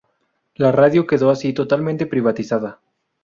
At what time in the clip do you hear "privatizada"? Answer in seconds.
2.07-2.81